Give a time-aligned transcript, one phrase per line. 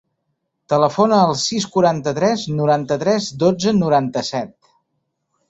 [0.71, 4.53] Telefona al sis, quaranta-tres, noranta-tres, dotze, noranta-set.